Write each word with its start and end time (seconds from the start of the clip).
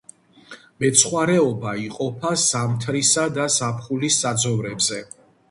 მეცხვარეობა 0.83 1.73
იყოფა 1.81 2.31
ზამთრისა 2.45 3.27
და 3.37 3.47
ზაფხულის 3.59 4.19
საძოვრებზე. 4.25 5.05